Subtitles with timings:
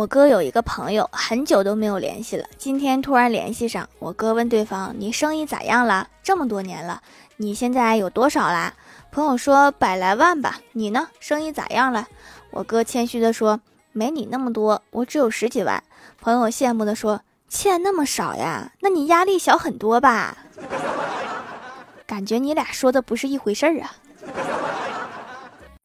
[0.00, 3.86] 我哥有一个朋友，很久都没有联系了，今天突然联系上。
[3.98, 6.08] 我哥问对方：“你生意咋样了？
[6.22, 7.02] 这么多年了，
[7.36, 8.72] 你现在有多少啦？”
[9.12, 11.08] 朋友说：“百来万吧。”你呢？
[11.20, 12.08] 生意咋样了？
[12.50, 13.60] 我哥谦虚的说
[13.92, 15.84] ：“没你那么多，我只有十几万。”
[16.18, 17.20] 朋友羡慕的说
[17.50, 18.72] ：“欠那么少呀？
[18.80, 20.38] 那你压力小很多吧？”
[22.08, 23.92] 感觉你俩说的不是一回事儿啊。